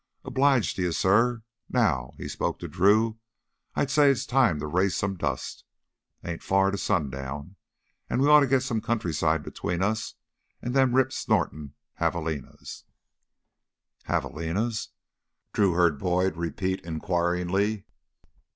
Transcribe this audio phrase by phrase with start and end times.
[0.25, 1.41] "Obliged to you, suh.
[1.69, 3.19] Now," he spoke to Drew,
[3.75, 5.63] "I'd say it's time to raise some dust.
[6.23, 7.55] Ain't far to sundown,
[8.09, 10.15] an' we oughta git some countryside between us
[10.59, 12.85] an' them rip snortin' javalinas"
[14.09, 14.87] "Javalinas?"
[15.53, 17.85] Drew heard Boyd repeat inquiringly.